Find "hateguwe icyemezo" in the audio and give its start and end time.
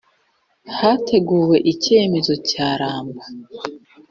0.77-2.33